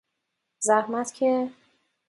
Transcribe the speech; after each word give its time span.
زحمت 0.67 1.09
که... 1.17 1.31